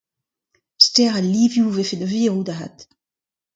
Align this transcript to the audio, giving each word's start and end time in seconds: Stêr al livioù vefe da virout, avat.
Stêr 0.85 1.11
al 1.19 1.27
livioù 1.33 1.69
vefe 1.77 1.95
da 1.99 2.07
virout, 2.13 2.49
avat. 2.53 2.77